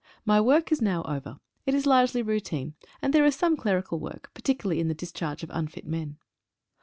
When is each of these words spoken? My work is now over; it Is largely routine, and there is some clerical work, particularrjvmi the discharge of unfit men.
My 0.25 0.41
work 0.41 0.71
is 0.71 0.81
now 0.81 1.03
over; 1.03 1.37
it 1.67 1.75
Is 1.75 1.85
largely 1.85 2.23
routine, 2.23 2.73
and 3.03 3.13
there 3.13 3.23
is 3.23 3.35
some 3.35 3.55
clerical 3.55 3.99
work, 3.99 4.31
particularrjvmi 4.33 4.87
the 4.87 4.95
discharge 4.95 5.43
of 5.43 5.51
unfit 5.53 5.85
men. 5.85 6.17